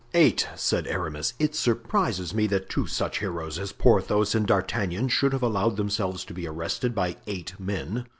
"Eight!" 0.15 0.47
said 0.55 0.87
Aramis; 0.87 1.35
"it 1.37 1.53
surprises 1.53 2.33
me 2.33 2.47
that 2.47 2.69
two 2.71 2.87
such 2.87 3.19
heroes 3.19 3.59
as 3.59 3.71
Porthos 3.71 4.33
and 4.33 4.47
D'Artagnan 4.47 5.09
should 5.09 5.31
have 5.31 5.43
allowed 5.43 5.77
themselves 5.77 6.25
to 6.25 6.33
be 6.33 6.47
arrested 6.47 6.95
by 6.95 7.17
eight 7.27 7.53
men." 7.59 8.07